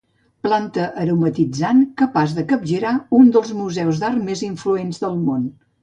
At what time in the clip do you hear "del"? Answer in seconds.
5.07-5.27